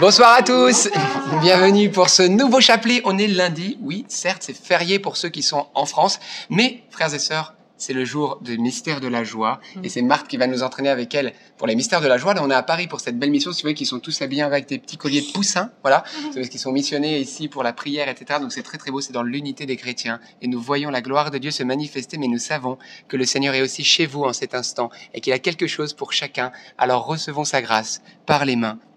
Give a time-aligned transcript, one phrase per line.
[0.00, 0.90] Bonsoir à tous,
[1.40, 3.00] bienvenue pour ce nouveau chapelet.
[3.04, 6.18] On est lundi, oui, certes c'est férié pour ceux qui sont en France,
[6.50, 9.60] mais frères et sœurs, c'est le jour du mystère de la joie.
[9.76, 9.84] Mm.
[9.84, 12.34] Et c'est Marthe qui va nous entraîner avec elle pour les mystères de la joie.
[12.34, 13.52] Là, on est à Paris pour cette belle mission.
[13.52, 15.70] Si vous voyez qu'ils sont tous habillés avec des petits colliers de poussins.
[15.82, 16.04] Voilà.
[16.32, 18.40] C'est parce qu'ils sont missionnés ici pour la prière, etc.
[18.40, 19.00] Donc c'est très très beau.
[19.00, 20.20] C'est dans l'unité des chrétiens.
[20.42, 22.78] Et nous voyons la gloire de Dieu se manifester, mais nous savons
[23.08, 25.92] que le Seigneur est aussi chez vous en cet instant et qu'il a quelque chose
[25.92, 26.52] pour chacun.
[26.78, 28.78] Alors recevons sa grâce par les mains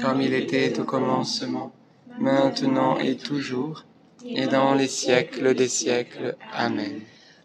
[0.00, 1.72] Comme il était au commencement,
[2.18, 3.84] maintenant et toujours,
[4.24, 6.36] et dans les siècles des siècles.
[6.52, 7.00] Amen.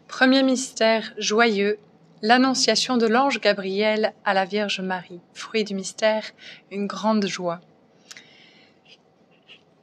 [0.08, 1.78] Premier mystère joyeux,
[2.22, 5.20] l'annonciation de l'ange Gabriel à la Vierge Marie.
[5.34, 6.24] Fruit du mystère,
[6.72, 7.60] une grande joie.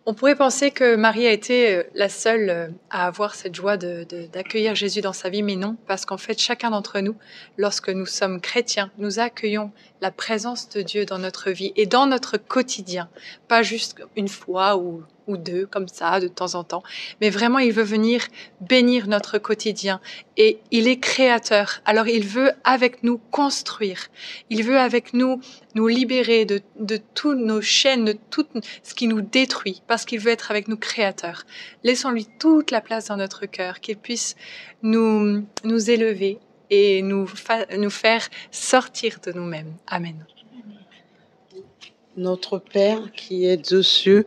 [0.06, 3.78] On pourrait penser que Marie a été euh, la seule euh, à avoir cette joie
[3.78, 7.16] de- de- d'accueillir Jésus dans sa vie, mais non, parce qu'en fait, chacun d'entre nous,
[7.56, 9.72] lorsque nous sommes chrétiens, nous accueillons
[10.02, 13.08] la présence de Dieu dans notre vie et dans notre quotidien,
[13.48, 16.82] pas juste une fois ou, ou deux comme ça de temps en temps,
[17.20, 18.26] mais vraiment il veut venir
[18.60, 20.00] bénir notre quotidien
[20.36, 21.80] et il est créateur.
[21.84, 24.08] Alors il veut avec nous construire,
[24.50, 25.40] il veut avec nous
[25.74, 28.46] nous libérer de, de toutes nos chaînes, de tout
[28.82, 31.44] ce qui nous détruit, parce qu'il veut être avec nous créateur.
[31.82, 34.36] Laissons-lui toute la place dans notre cœur, qu'il puisse
[34.82, 36.38] nous, nous élever
[36.70, 37.28] et nous,
[37.76, 39.74] nous faire sortir de nous-mêmes.
[39.86, 40.24] Amen.
[42.16, 44.26] Notre Père qui es aux cieux,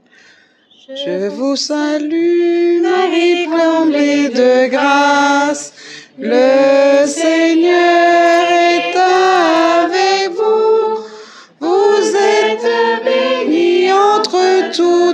[0.89, 5.73] Je vous salue, Marie comblée de grâce,
[6.17, 11.03] le Seigneur est avec vous.
[11.59, 12.15] Vous.
[12.15, 12.67] Êtes
[13.05, 15.10] bénie entre toutes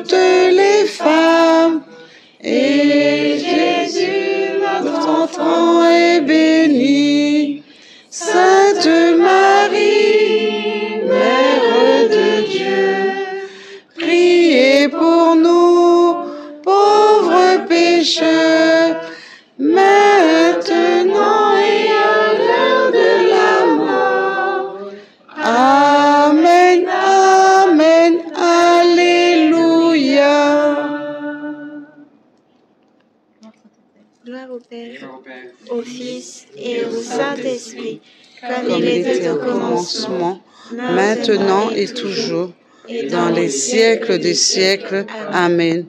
[36.68, 38.02] et au Saint-Esprit,
[38.42, 42.52] comme il était au commencement, maintenant et toujours,
[42.88, 45.06] et dans les siècles des siècles.
[45.32, 45.86] Amen.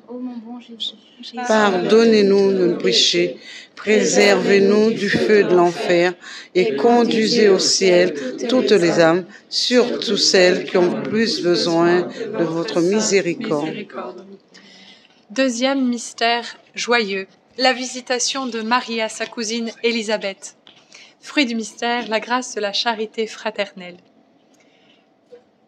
[1.49, 3.37] Pardonnez-nous nos péchés,
[3.75, 6.15] préservez-nous du feu de l'enfer
[6.55, 8.15] et conduisez au ciel
[8.49, 12.03] toutes les âmes, surtout celles qui ont plus besoin
[12.39, 13.87] de votre miséricorde.
[15.31, 17.27] Deuxième mystère joyeux,
[17.59, 20.58] la visitation de Marie à sa cousine Élisabeth.
[21.21, 23.97] Fruit du mystère, la grâce de la charité fraternelle.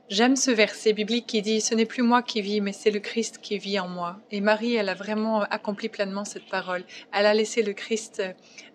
[0.09, 3.01] J'aime ce verset biblique qui dit Ce n'est plus moi qui vis, mais c'est le
[3.01, 4.19] Christ qui vit en moi.
[4.31, 6.85] Et Marie, elle a vraiment accompli pleinement cette parole.
[7.13, 8.23] Elle a laissé le Christ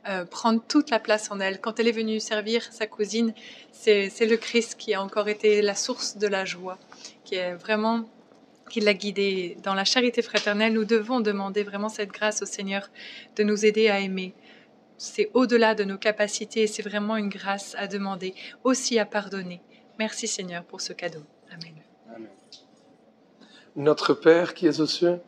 [0.08, 1.60] euh, prendre toute la place en elle.
[1.60, 3.34] Quand elle est venue servir sa cousine,
[3.72, 6.77] c'est le Christ qui a encore été la source de la joie,
[7.24, 8.05] qui est vraiment
[8.70, 9.58] qui l'a guidée.
[9.63, 12.89] Dans la charité fraternelle, nous devons demander vraiment cette grâce au Seigneur
[13.36, 14.34] de nous aider à aimer.
[14.98, 18.34] C'est au-delà de nos capacités et c'est vraiment une grâce à demander,
[18.64, 19.62] aussi à pardonner.
[20.00, 21.24] Merci Seigneur pour ce cadeau.
[21.52, 21.74] Amen.
[23.75, 25.20] Notre Père qui es aux cieux,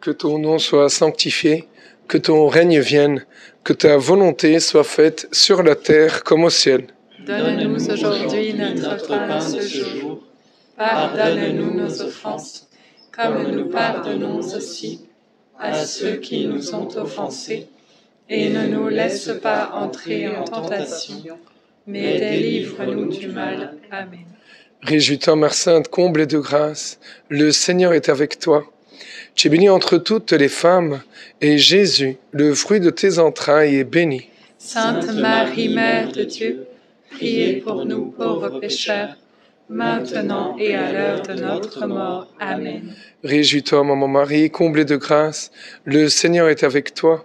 [0.00, 1.68] que ton nom soit sanctifié,
[2.08, 3.24] que ton règne vienne,
[3.64, 6.86] que ta volonté soit faite sur la terre comme au ciel.
[7.26, 10.22] Donne-nous aujourd'hui notre pain de ce jour.
[10.76, 12.68] Pardonne-nous nos offenses,
[13.10, 15.08] comme nous pardonnons aussi
[15.58, 17.68] à ceux qui nous ont offensés.
[18.28, 21.38] Et ne nous laisse pas entrer en tentation,
[21.86, 23.76] mais délivre-nous du mal.
[23.90, 24.26] Amen.
[24.82, 28.64] Réjouis-toi, Mère Sainte, comblée de grâce, le Seigneur est avec toi.
[29.36, 31.02] Tu es bénie entre toutes les femmes,
[31.40, 34.28] et Jésus, le fruit de tes entrailles, est béni.
[34.58, 36.66] Sainte Marie, Mère de Dieu,
[37.10, 39.16] priez pour nous pauvres pécheurs,
[39.68, 42.26] maintenant et à l'heure de notre mort.
[42.40, 42.92] Amen.
[43.22, 45.52] Réjouis-toi, maman Marie, comblée de grâce,
[45.84, 47.24] le Seigneur est avec toi.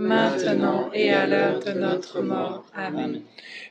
[0.00, 2.64] maintenant et à l'heure de notre mort.
[2.74, 3.20] Amen.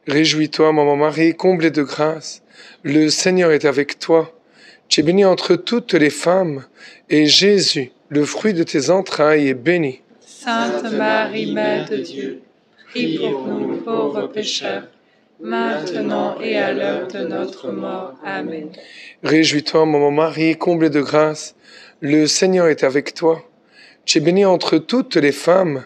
[0.07, 2.43] Réjouis-toi, maman Marie, comblée de grâce,
[2.83, 4.31] le Seigneur est avec toi.
[4.87, 6.65] Tu es bénie entre toutes les femmes,
[7.09, 10.01] et Jésus, le fruit de tes entrailles, est béni.
[10.21, 12.41] Sainte Marie, Mère de Dieu,
[12.89, 14.83] prie pour nous pauvres pécheurs,
[15.41, 18.13] maintenant et à l'heure de notre mort.
[18.23, 18.69] Amen.
[19.23, 21.55] Réjouis-toi, maman Marie, comblée de grâce,
[22.01, 23.43] le Seigneur est avec toi.
[24.05, 25.85] Tu es bénie entre toutes les femmes,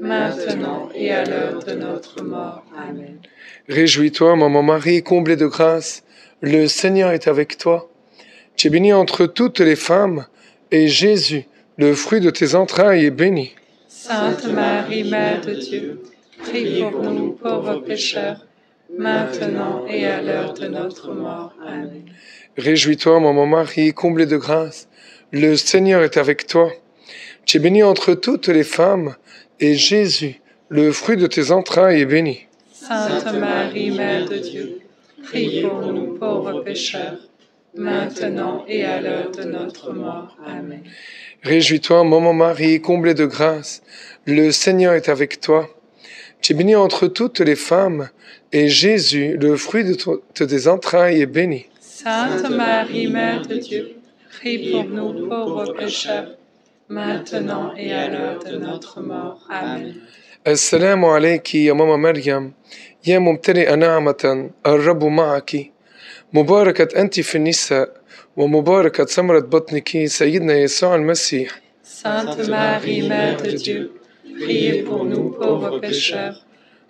[0.00, 2.64] maintenant et à l'heure de notre mort.
[2.76, 3.18] Amen.
[3.68, 6.02] Réjouis-toi, maman Marie, comblée de grâce,
[6.40, 7.90] le Seigneur est avec toi.
[8.56, 10.26] Tu es bénie entre toutes les femmes,
[10.70, 13.54] et Jésus, le fruit de tes entrailles, est béni.
[13.88, 16.02] Sainte Marie, Mère de Dieu,
[16.38, 18.46] prie pour nous pauvres pécheurs,
[18.96, 21.52] maintenant et à l'heure de notre mort.
[21.66, 22.02] Amen.
[22.56, 24.88] Réjouis-toi, maman Marie, comblée de grâce,
[25.30, 26.72] le Seigneur est avec toi.
[27.44, 29.14] Tu es bénie entre toutes les femmes,
[29.60, 32.46] et Jésus, le fruit de tes entrailles, est béni.
[32.72, 34.80] Sainte Marie, Mère de Dieu,
[35.24, 37.18] prie pour nous pauvres pécheurs,
[37.74, 40.36] maintenant et à l'heure de notre mort.
[40.46, 40.82] Amen.
[41.42, 43.82] Réjouis-toi, maman Marie, comblée de grâce,
[44.26, 45.68] le Seigneur est avec toi.
[46.40, 48.08] Tu es bénie entre toutes les femmes,
[48.52, 51.66] et Jésus, le fruit de, ton- de tes entrailles, est béni.
[51.80, 53.96] Sainte Marie, Mère de Dieu,
[54.30, 56.36] prie pour nous pauvres pécheurs,
[56.88, 59.46] maintenant et à l'heure de notre mort.
[59.50, 59.94] Amen.
[60.46, 62.52] السلام عليك يا ماما مريم
[63.06, 65.70] يا ممتلئة نعمة الرب معك
[66.32, 67.88] مباركة أنت في النساء
[68.36, 73.92] ومباركة ثمرة بطنك سيدنا يسوع المسيح Sainte Marie, Mère de Dieu,
[74.40, 76.44] priez pour nous pauvres pécheurs,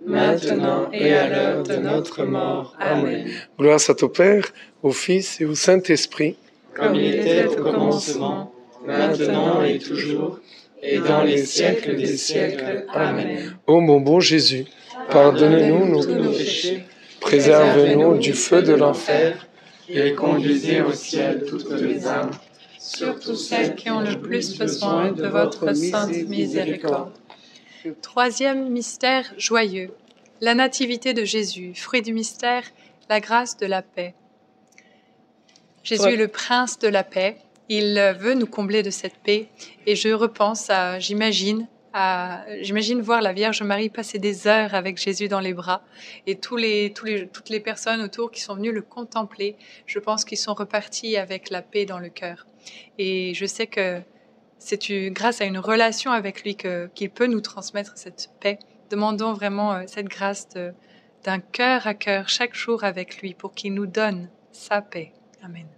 [0.04, 2.76] maintenant et à l'heure de notre mort.
[2.80, 3.26] Amen.
[3.58, 4.44] Gloire soit au Père,
[4.82, 6.36] au Fils et au Saint-Esprit.
[6.74, 8.52] Comme il était au commencement,
[8.88, 10.40] maintenant et toujours,
[10.82, 12.86] et dans les siècles des siècles.
[12.88, 13.56] Amen.
[13.66, 14.64] Ô mon bon Jésus,
[15.10, 16.84] pardonne-nous nos nos péchés, péchés,
[17.20, 19.46] préserve-nous du feu de l'enfer,
[19.88, 22.30] Et conduisez au ciel toutes les âmes,
[22.78, 27.12] surtout celles qui ont le plus besoin de votre sainte miséricorde.
[28.02, 29.90] Troisième mystère joyeux,
[30.40, 32.64] la nativité de Jésus, fruit du mystère,
[33.08, 34.14] la grâce de la paix.
[35.82, 37.38] Jésus est le prince de la paix,
[37.68, 39.48] il veut nous combler de cette paix
[39.86, 44.98] et je repense à, j'imagine, à, j'imagine voir la Vierge Marie passer des heures avec
[44.98, 45.82] Jésus dans les bras
[46.26, 49.56] et tous les, les, toutes les personnes autour qui sont venues le contempler,
[49.86, 52.46] je pense qu'ils sont repartis avec la paix dans le cœur.
[52.98, 54.00] Et je sais que
[54.58, 58.58] c'est grâce à une relation avec lui qu'il peut nous transmettre cette paix.
[58.90, 60.48] Demandons vraiment euh, cette grâce
[61.24, 65.12] d'un cœur à cœur chaque jour avec lui pour qu'il nous donne sa paix.
[65.42, 65.77] Amen.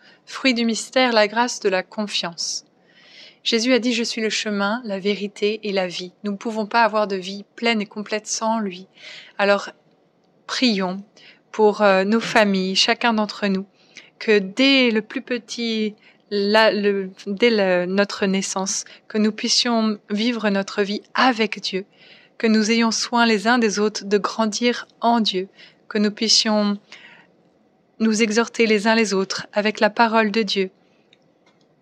[0.25, 2.65] Fruit du mystère, la grâce de la confiance.
[3.43, 6.13] Jésus a dit, je suis le chemin, la vérité et la vie.
[6.23, 8.87] Nous ne pouvons pas avoir de vie pleine et complète sans lui.
[9.37, 9.69] Alors,
[10.45, 11.03] prions
[11.51, 13.65] pour euh, nos familles, chacun d'entre nous,
[14.19, 15.95] que dès le plus petit,
[16.31, 21.85] dès notre naissance, que nous puissions vivre notre vie avec Dieu,
[22.37, 25.47] que nous ayons soin les uns des autres de grandir en Dieu,
[25.89, 26.77] que nous puissions
[28.01, 30.71] nous exhorter les uns les autres avec la parole de Dieu.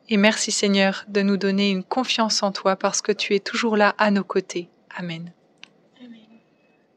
[0.10, 3.78] Et merci Seigneur de nous donner une confiance en toi parce que tu es toujours
[3.78, 4.68] là à nos côtés.
[4.96, 5.32] Amen.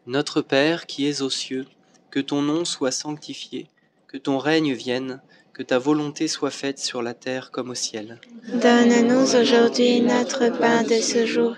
[0.07, 1.67] Notre Père qui es aux cieux,
[2.11, 3.69] que ton nom soit sanctifié,
[4.09, 5.21] que ton règne vienne,
[5.53, 8.21] que ta volonté soit faite sur la terre comme au ciel.
[8.49, 11.55] Donne-nous aujourd'hui notre pain de ce jour.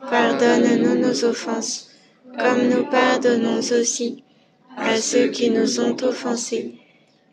[0.00, 1.90] Pardonne-nous nos offenses,
[2.38, 4.22] comme nous pardonnons aussi
[4.76, 6.74] à ceux qui nous ont offensés.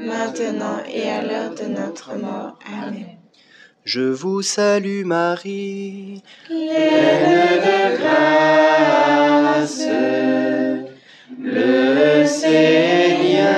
[0.00, 2.58] maintenant et à l'heure de notre mort.
[2.66, 3.06] Amen.
[3.84, 9.82] Je vous salue Marie, pleine de grâce.
[11.42, 13.50] Le Seigneur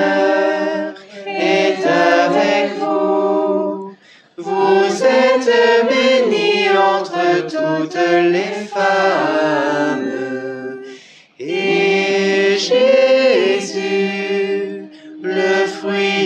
[1.27, 3.95] est avec vous.
[4.39, 5.51] Vous êtes
[5.89, 7.99] bénie entre toutes
[8.31, 8.62] les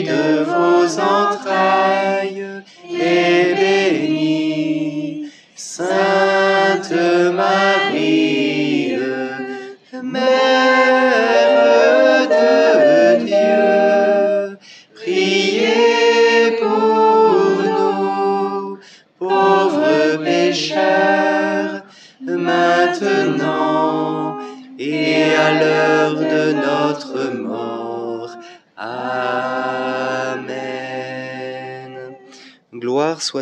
[0.07, 1.26] de vos entrailles,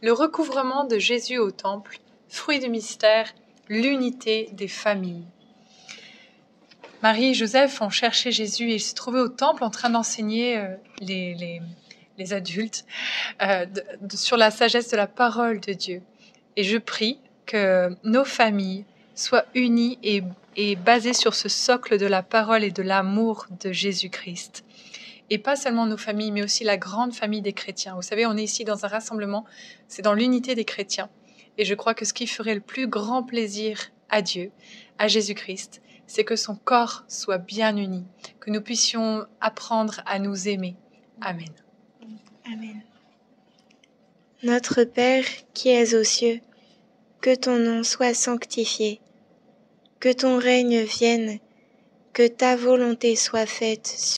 [0.00, 3.32] le recouvrement de Jésus au temple, fruit du mystère,
[3.68, 5.26] l'unité des familles.
[7.02, 10.58] Marie et Joseph ont cherché Jésus et ils se trouvaient au temple en train d'enseigner
[10.58, 12.84] euh, les, adultes
[13.42, 13.66] euh,
[14.12, 16.02] sur la sagesse de la parole de Dieu.
[16.56, 18.84] Et je prie que nos familles
[19.14, 19.98] soient unies
[20.56, 24.64] et basées sur ce socle de la parole et de l'amour de Jésus-Christ.
[25.30, 27.94] Et pas seulement nos familles, mais aussi la grande famille des chrétiens.
[27.94, 29.44] Vous savez, on est ici dans un rassemblement,
[29.86, 31.10] c'est dans l'unité des chrétiens.
[31.58, 34.50] Et je crois que ce qui ferait le plus grand plaisir à Dieu,
[34.98, 38.04] à Jésus-Christ, c'est que son corps soit bien uni,
[38.40, 40.76] que nous puissions apprendre à nous aimer.
[41.20, 41.52] Amen.
[42.46, 42.82] Amen.
[44.42, 46.40] Notre Père qui es aux cieux,
[47.20, 49.00] que ton nom soit sanctifié,
[50.00, 51.38] que ton règne vienne,
[52.12, 54.17] que ta volonté soit faite sur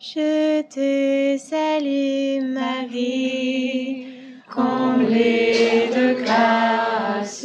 [0.00, 4.06] Je te salue Marie,
[4.48, 7.44] comblée de grâce.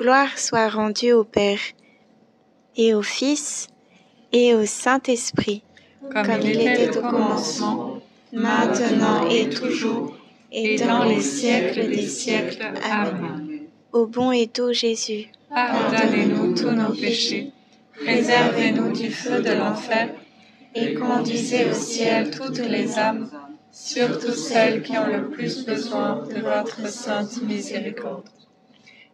[0.00, 1.60] Gloire soit rendue au Père
[2.74, 3.66] et au Fils
[4.32, 5.62] et au Saint-Esprit,
[6.10, 8.00] comme, il était au commencement,
[8.32, 10.16] maintenant et toujours,
[10.50, 12.62] et dans les siècles des siècles.
[12.90, 13.60] Amen.
[13.92, 17.52] Ô bon et doux Jésus, Pardonnez-nous tous nos péchés,
[18.02, 20.14] préservez-nous du feu de l'enfer,
[20.74, 23.28] et conduisez au ciel toutes les âmes,
[23.70, 28.30] surtout celles qui ont le plus besoin de votre sainte miséricorde.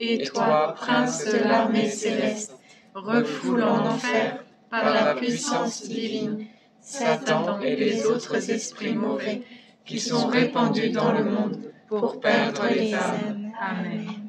[0.00, 2.54] Et toi, prince de l'armée céleste,
[2.94, 6.46] refoule en enfer, par la puissance divine,
[6.80, 9.42] Satan et les autres esprits mauvais
[9.84, 13.52] qui sont répandus dans le monde pour perdre les âmes.
[13.60, 14.24] Amen.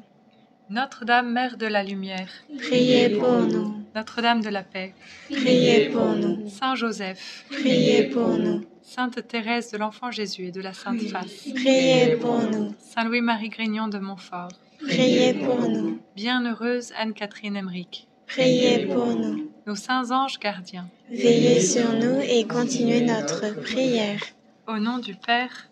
[0.68, 3.74] Notre-Dame, Mère de la Lumière, priez pour nous.
[3.94, 4.94] Notre-Dame de la Paix,
[5.30, 6.48] Priez pour nous.
[6.48, 8.64] Saint Joseph, Priez pour nous.
[8.82, 12.74] Sainte Thérèse de l'Enfant Jésus et de la Sainte Face, Priez pour nous.
[12.78, 15.98] Saint Louis-Marie Grignon de Montfort, Priez pour nous.
[16.14, 19.50] Bienheureuse Anne-Catherine Emmerich, Priez pour nous.
[19.66, 24.20] nos saints anges gardiens, Veillez sur nous et continuez notre prière.
[24.66, 25.68] au nom du Père,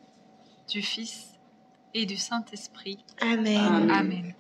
[0.71, 1.27] du Fils
[1.93, 2.99] et du Saint-Esprit.
[3.21, 3.91] Amen.
[3.91, 4.35] Amen.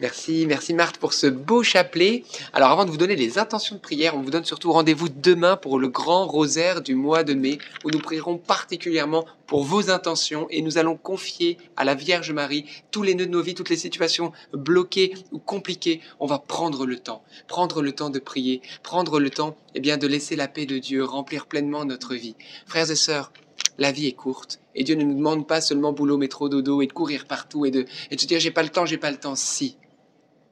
[0.00, 2.22] Merci, merci Marthe pour ce beau chapelet.
[2.52, 5.56] Alors avant de vous donner les intentions de prière, on vous donne surtout rendez-vous demain
[5.56, 10.46] pour le grand rosaire du mois de mai où nous prierons particulièrement pour vos intentions
[10.50, 13.70] et nous allons confier à la Vierge Marie tous les nœuds de nos vies, toutes
[13.70, 16.00] les situations bloquées ou compliquées.
[16.20, 19.96] On va prendre le temps, prendre le temps de prier, prendre le temps eh bien,
[19.96, 22.36] de laisser la paix de Dieu remplir pleinement notre vie.
[22.66, 23.32] Frères et sœurs,
[23.78, 26.86] la vie est courte et Dieu ne nous demande pas seulement boulot, métro, dodo et
[26.86, 29.10] de courir partout et de, et de se dire j'ai pas le temps, j'ai pas
[29.10, 29.34] le temps.
[29.34, 29.76] Si,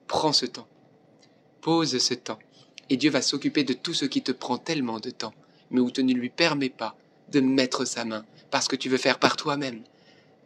[0.07, 0.69] prends ce temps,
[1.61, 2.39] pose ce temps
[2.91, 5.35] et Dieu va s'occuper de tout ce qui te prend tellement de temps,
[5.71, 6.97] mais où tu ne lui permets pas
[7.33, 9.83] de mettre sa main parce que tu veux faire par toi-même.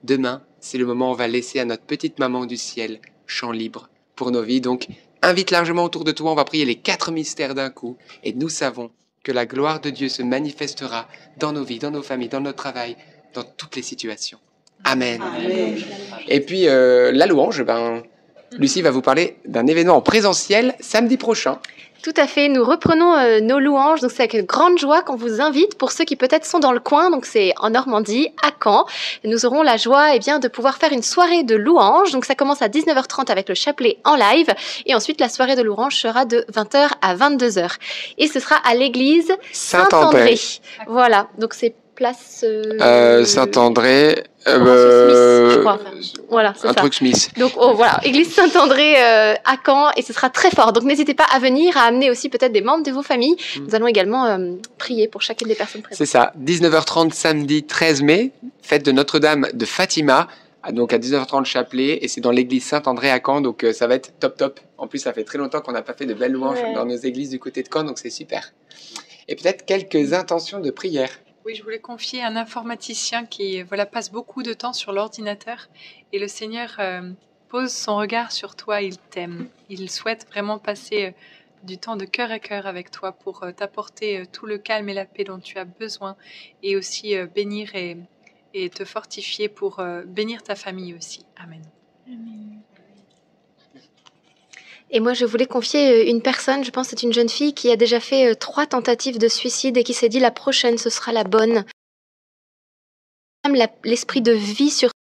[0.03, 3.53] Demain, c'est le moment où on va laisser à notre petite maman du ciel champ
[3.53, 4.63] libre pour nos vies.
[4.63, 4.87] Donc,
[5.23, 8.49] invite largement autour de toi, on va prier les quatre mystères d'un coup et nous
[8.49, 8.91] savons
[9.23, 12.57] que la gloire de Dieu se manifestera dans nos vies, dans nos familles, dans notre
[12.57, 12.97] travail,
[13.35, 14.39] dans toutes les situations.
[14.85, 15.23] Amen.
[16.27, 18.03] Et puis, euh, la louange, ben,
[18.59, 21.59] Lucie va vous parler d'un événement en présentiel samedi prochain.
[22.03, 25.43] Tout à fait, nous reprenons euh, nos louanges, donc c'est avec grande joie qu'on vous
[25.43, 28.87] invite, pour ceux qui peut-être sont dans le coin, donc c'est en Normandie, à Caen.
[29.25, 32.35] Nous aurons la joie eh bien, de pouvoir faire une soirée de louanges, donc ça
[32.35, 34.49] commence à 19h30 avec le chapelet en live,
[34.87, 37.77] et ensuite la soirée de louanges sera de 20h à 22h.
[38.17, 40.37] Et ce sera à l'église Saint-André.
[40.37, 40.41] Saint-André.
[40.87, 42.45] Voilà, donc c'est place...
[42.45, 46.21] euh, Euh, Saint-André, euh, Smith, je.
[46.31, 46.75] Voilà, un ça.
[46.75, 47.31] truc Smith.
[47.39, 50.73] Donc oh, voilà, église Saint-André euh, à Caen et ce sera très fort.
[50.73, 53.37] Donc n'hésitez pas à venir, à amener aussi peut-être des membres de vos familles.
[53.61, 55.99] Nous allons également euh, prier pour chacune des personnes présentes.
[55.99, 58.33] C'est ça, 19h30 samedi 13 mai,
[58.63, 60.27] fête de Notre-Dame de Fatima.
[60.73, 64.13] Donc à 19h30 chapelet et c'est dans l'église Saint-André à Caen donc ça va être
[64.21, 64.61] top top.
[64.79, 66.75] En plus ça fait très longtemps qu'on n'a pas fait de belles louanges Ouais.
[66.75, 68.53] dans nos églises du côté de Caen donc c'est super.
[69.29, 71.09] Et peut-être quelques intentions de prière.
[71.55, 75.69] Je voulais confier un informaticien qui voilà, passe beaucoup de temps sur l'ordinateur
[76.13, 77.11] et le Seigneur euh,
[77.49, 79.49] pose son regard sur toi, il t'aime.
[79.69, 81.11] Il souhaite vraiment passer euh,
[81.65, 84.95] du temps de cœur à cœur avec toi pour euh, t'apporter tout le calme et
[84.95, 86.17] la paix dont tu as besoin
[86.63, 87.97] et aussi bénir et,
[88.71, 91.25] te fortifier pour bénir ta famille aussi.
[91.37, 91.63] Amen.
[94.91, 97.71] Et moi, je voulais confier euh, une personne, je pense c'est une jeune fille qui
[97.71, 100.91] a déjà fait euh, trois tentatives de suicide et qui s'est dit la prochaine, ce
[100.91, 101.65] sera la bonne.
[103.85, 104.91] L'esprit de vie sur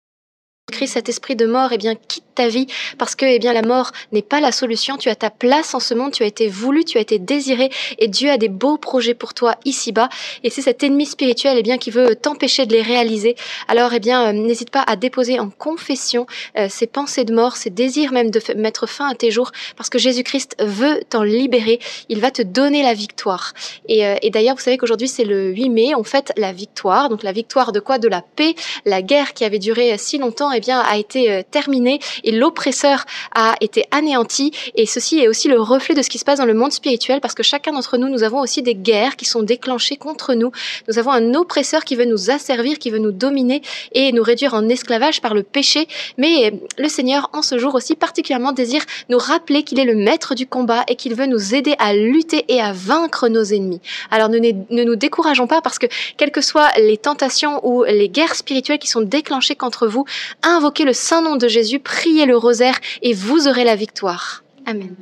[0.72, 2.66] Christ, cet esprit de mort, eh bien, quitte vie
[2.98, 4.96] parce que, eh bien, la mort n'est pas la solution.
[4.96, 7.70] Tu as ta place en ce monde, tu as été voulu, tu as été désiré
[7.98, 10.08] et Dieu a des beaux projets pour toi ici-bas.
[10.44, 13.36] Et c'est cet ennemi spirituel, eh bien, qui veut t'empêcher de les réaliser.
[13.68, 16.26] Alors, eh bien, euh, n'hésite pas à déposer en confession
[16.58, 19.90] euh, ces pensées de mort, ces désirs même de mettre fin à tes jours parce
[19.90, 21.80] que Jésus-Christ veut t'en libérer.
[22.08, 23.52] Il va te donner la victoire.
[23.88, 27.08] Et, euh, d'ailleurs, vous savez qu'aujourd'hui, c'est le 8 mai, on fête la victoire.
[27.08, 27.98] Donc, la victoire de quoi?
[27.98, 28.54] De la paix.
[28.84, 32.00] La guerre qui avait duré euh, si longtemps, eh bien, a été terminée.
[32.32, 33.04] L'oppresseur
[33.34, 34.52] a été anéanti.
[34.74, 37.20] Et ceci est aussi le reflet de ce qui se passe dans le monde spirituel
[37.20, 40.52] parce que chacun d'entre nous, nous avons aussi des guerres qui sont déclenchées contre nous.
[40.88, 43.62] Nous avons un oppresseur qui veut nous asservir, qui veut nous dominer
[43.92, 45.86] et nous réduire en esclavage par le péché.
[46.18, 50.34] Mais le Seigneur, en ce jour aussi, particulièrement désire nous rappeler qu'il est le maître
[50.34, 53.80] du combat et qu'il veut nous aider à lutter et à vaincre nos ennemis.
[54.10, 54.38] Alors ne,
[54.84, 58.88] nous décourageons pas parce que quelles que soient les tentations ou les guerres spirituelles qui
[58.88, 60.04] sont déclenchées contre vous,
[60.42, 61.80] invoquez le saint nom de Jésus,
[62.10, 64.42] priez le rosaire et vous aurez la victoire.
[64.66, 64.96] Amen.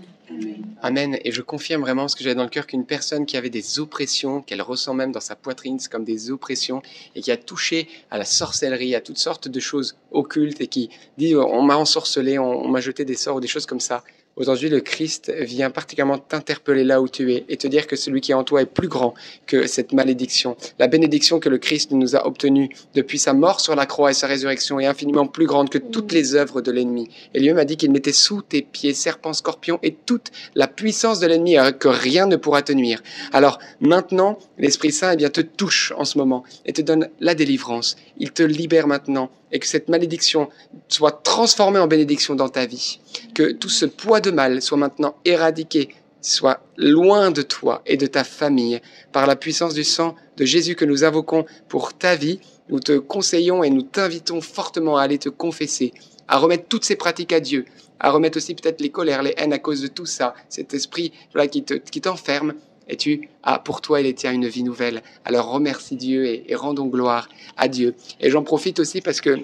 [0.82, 1.18] Amen.
[1.24, 3.80] Et je confirme vraiment ce que j'avais dans le cœur qu'une personne qui avait des
[3.80, 6.82] oppressions, qu'elle ressent même dans sa poitrine, c'est comme des oppressions,
[7.16, 10.90] et qui a touché à la sorcellerie, à toutes sortes de choses occultes, et qui
[11.16, 14.04] dit on m'a ensorcelé, on, on m'a jeté des sorts ou des choses comme ça.
[14.38, 18.20] Aujourd'hui, le Christ vient particulièrement t'interpeller là où tu es et te dire que celui
[18.20, 19.14] qui est en toi est plus grand
[19.46, 20.56] que cette malédiction.
[20.78, 24.14] La bénédiction que le Christ nous a obtenue depuis sa mort sur la croix et
[24.14, 27.08] sa résurrection est infiniment plus grande que toutes les œuvres de l'ennemi.
[27.34, 31.18] Et lui-même a dit qu'il mettait sous tes pieds serpents, scorpions et toute la puissance
[31.18, 33.02] de l'ennemi, que rien ne pourra te nuire.
[33.32, 37.34] Alors maintenant, l'Esprit Saint eh bien, te touche en ce moment et te donne la
[37.34, 37.96] délivrance.
[38.18, 40.48] Il te libère maintenant et que cette malédiction
[40.88, 42.98] soit transformée en bénédiction dans ta vie.
[43.34, 45.88] Que tout ce poids de mal soit maintenant éradiqué,
[46.20, 48.80] soit loin de toi et de ta famille
[49.12, 52.40] par la puissance du sang de Jésus que nous invoquons pour ta vie.
[52.68, 55.94] Nous te conseillons et nous t'invitons fortement à aller te confesser,
[56.26, 57.64] à remettre toutes ces pratiques à Dieu,
[58.00, 61.12] à remettre aussi peut-être les colères, les haines à cause de tout ça, cet esprit
[61.50, 62.52] qui t'enferme.
[62.52, 65.02] Te, qui et tu as pour toi et les tiens une vie nouvelle.
[65.24, 67.94] Alors remercie Dieu et, et rendons gloire à Dieu.
[68.20, 69.38] Et j'en profite aussi parce que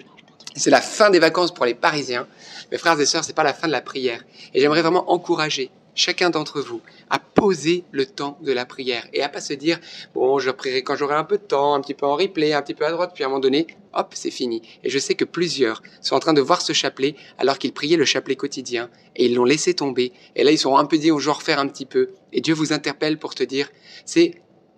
[0.57, 2.26] c'est la fin des vacances pour les Parisiens.
[2.70, 4.24] Mes frères et sœurs, c'est pas la fin de la prière.
[4.53, 6.80] Et j'aimerais vraiment encourager chacun d'entre vous
[7.11, 9.78] à poser le temps de la prière et à pas se dire
[10.14, 12.62] bon je prierai quand j'aurai un peu de temps, un petit peu en replay, un
[12.62, 14.62] petit peu à droite, puis à un moment donné, hop, c'est fini.
[14.82, 17.97] Et je sais que plusieurs sont en train de voir ce chapelet alors qu'ils priaient
[17.97, 20.12] le chapelet quotidien et ils l'ont laissé tomber.
[20.36, 22.11] Et là, ils sont un peu dit, on va refaire un petit peu.
[22.32, 23.70] Et Dieu vous interpelle pour te dire,
[24.05, 24.34] c'est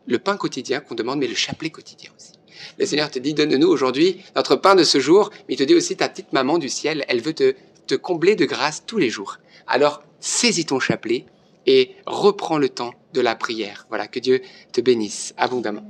[0.07, 2.33] le pain quotidien qu'on demande, mais le chapelet quotidien aussi.
[2.79, 5.75] Le Seigneur te dit, donne-nous aujourd'hui notre pain de ce jour, mais il te dit
[5.75, 7.55] aussi, ta petite maman du ciel, elle veut te,
[7.87, 9.39] te combler de grâce tous les jours.
[9.67, 11.27] Alors, saisis ton chapelet
[11.67, 13.87] et reprends le temps de la prière.
[13.89, 14.41] Voilà, que Dieu
[14.73, 15.85] te bénisse abondamment.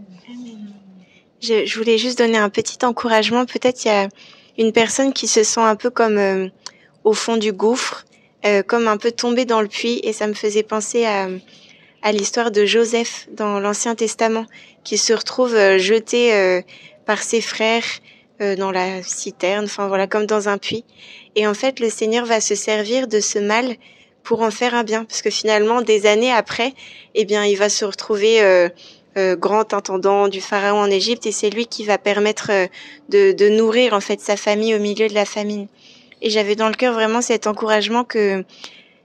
[1.43, 3.45] Je, voulais juste donner un petit encouragement.
[3.45, 4.09] Peut-être il y a
[4.59, 6.49] une personne qui se sent un peu comme euh,
[7.05, 8.05] au fond du gouffre,
[8.47, 11.29] euh, comme un peu tombée dans le puits, et ça me faisait penser à,
[12.13, 14.47] l'histoire de Joseph dans l'Ancien Testament,
[14.85, 16.63] qui se retrouve euh, jeté
[17.05, 17.85] par ses frères
[18.39, 20.85] dans la citerne, enfin voilà, comme dans un puits.
[21.37, 23.77] Et en fait, le Seigneur va se servir de ce mal
[24.25, 26.73] pour en faire un bien, parce que finalement, des années après,
[27.15, 28.69] eh bien, il va se retrouver euh,
[29.17, 32.67] euh, grand intendant du pharaon en Égypte, et c'est lui qui va permettre euh,
[33.09, 35.69] de, de nourrir en fait sa famille au milieu de la famine.
[36.23, 38.45] Et j'avais dans le cœur vraiment cet encouragement que,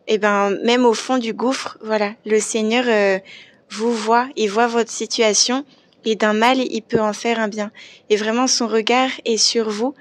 [0.07, 3.19] eh ben, même au fond du gouffre, voilà, le Seigneur euh,
[3.69, 5.65] vous voit, il voit votre situation,
[6.03, 7.71] et d'un mal, il peut en faire un bien.
[8.09, 9.93] Et vraiment, son regard est sur vous.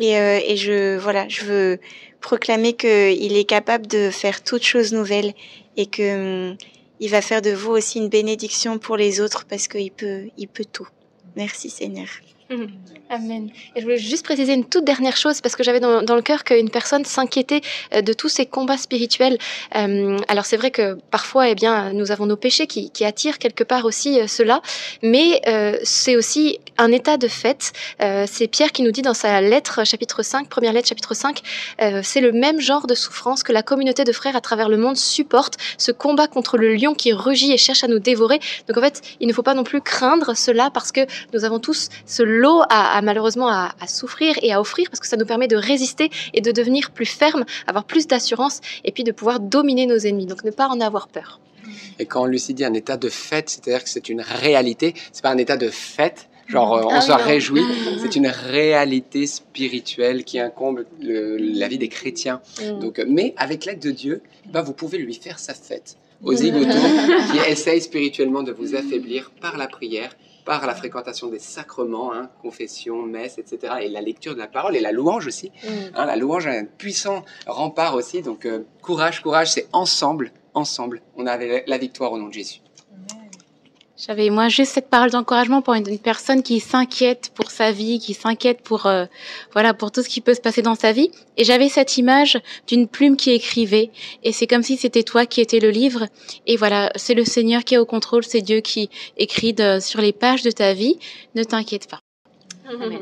[0.00, 1.78] Et, euh, et je, voilà, je veux
[2.20, 5.34] proclamer qu'il est capable de faire toutes choses nouvelles
[5.76, 6.56] et que hum,
[7.00, 10.48] il va faire de vous aussi une bénédiction pour les autres parce qu'il peut, il
[10.48, 10.88] peut tout.
[11.36, 12.08] Merci Seigneur.
[13.10, 13.50] Amen.
[13.74, 16.44] Et je voulais juste préciser une toute dernière chose parce que j'avais dans, le cœur
[16.44, 17.60] qu'une personne s'inquiétait
[17.92, 19.38] euh, de tous ces combats spirituels.
[19.74, 23.64] Euh, alors c'est vrai que parfois, eh bien, nous avons nos péchés qui, attirent quelque
[23.64, 24.60] part aussi euh, cela,
[25.02, 25.40] mais
[25.82, 27.72] c'est aussi un état de fait.
[28.26, 31.42] C'est Pierre qui nous dit dans sa lettre, chapitre 5, première lettre, chapitre 5,
[31.80, 34.76] euh, c'est le même genre de souffrance que la communauté de frères à travers le
[34.76, 38.40] monde supporte, ce combat contre le lion qui rugit et cherche à nous dévorer.
[38.68, 41.00] Donc en fait, il ne faut pas non plus craindre cela parce que
[41.32, 42.22] nous avons tous ce
[42.68, 45.56] à, à malheureusement à, à, souffrir et à offrir parce que ça nous permet de
[45.56, 49.98] résister et de devenir plus ferme, avoir plus d'assurance et puis de pouvoir dominer nos
[49.98, 50.26] ennemis.
[50.26, 51.40] Donc ne pas en avoir peur.
[51.98, 55.30] Et quand Lucie dit un état de fête, c'est-à-dire que c'est une réalité, c'est pas
[55.30, 57.62] un état de fête, genre euh, on Ah se réjouit,
[58.02, 62.40] c'est une réalité spirituelle qui incombe le- la vie des chrétiens.
[62.60, 62.78] Mm.
[62.80, 66.34] Donc, euh, mais avec l'aide de Dieu, ben, vous pouvez lui faire sa fête aux
[66.34, 66.68] zigotos
[67.32, 70.14] qui essayent spirituellement de vous affaiblir par la prière,
[70.50, 73.74] par la fréquentation des sacrements, hein, confession, messe, etc.
[73.82, 75.52] Et la lecture de la parole et la louange aussi.
[75.94, 78.20] Hein, la louange a un puissant rempart aussi.
[78.20, 82.62] Donc euh, courage, courage, c'est ensemble, ensemble, on a la victoire au nom de Jésus.
[84.06, 87.98] J'avais moi juste cette parole d'encouragement pour une, une personne qui s'inquiète pour sa vie,
[87.98, 89.04] qui s'inquiète pour euh,
[89.52, 91.10] voilà pour tout ce qui peut se passer dans sa vie.
[91.36, 93.90] Et j'avais cette image d'une plume qui écrivait,
[94.24, 96.06] et c'est comme si c'était toi qui étais le livre.
[96.46, 98.88] Et voilà, c'est le Seigneur qui est au contrôle, c'est Dieu qui
[99.18, 100.98] écrit de- sur les pages de ta vie.
[101.34, 102.00] Ne t'inquiète pas.
[102.70, 103.00] Amen.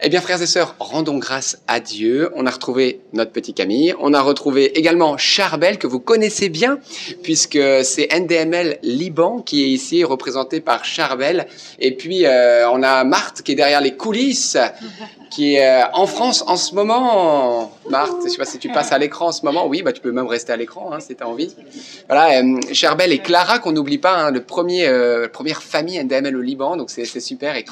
[0.00, 2.30] Eh bien, frères et sœurs, rendons grâce à Dieu.
[2.34, 3.94] On a retrouvé notre petit Camille.
[4.00, 6.78] On a retrouvé également Charbel, que vous connaissez bien,
[7.22, 11.46] puisque c'est NDML Liban qui est ici, représenté par Charbel.
[11.78, 14.56] Et puis, euh, on a Marthe qui est derrière les coulisses,
[15.30, 17.72] qui est euh, en France en ce moment.
[17.90, 19.66] Marthe, je sais pas si tu passes à l'écran en ce moment.
[19.66, 21.54] Oui, bah, tu peux même rester à l'écran, hein, si tu as envie.
[22.08, 26.36] Voilà, euh, Charbel et Clara, qu'on n'oublie pas, hein, le premier, euh, première famille NDML
[26.36, 26.76] au Liban.
[26.76, 27.64] Donc, c'est super et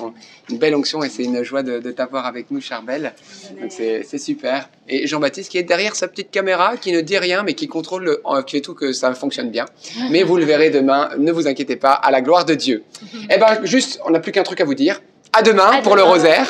[0.50, 3.14] une belle onction et c'est une joie de, t'avoir avec nous, Charbel.
[3.60, 4.68] Donc, c'est super.
[4.88, 8.04] Et Jean-Baptiste qui est derrière sa petite caméra, qui ne dit rien, mais qui contrôle,
[8.04, 9.66] le, euh, qui fait tout que ça fonctionne bien.
[10.10, 12.84] Mais vous le verrez demain, ne vous inquiétez pas, à la gloire de Dieu.
[13.30, 15.00] Eh ben, juste, on n'a plus qu'un truc à vous dire.
[15.32, 16.46] À demain À pour le rosaire,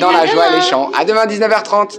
[0.00, 0.90] dans la joie et les chants.
[0.98, 1.98] À demain, 19h30.